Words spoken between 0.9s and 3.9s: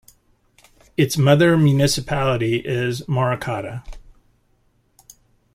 Its mother municipality is Morochata.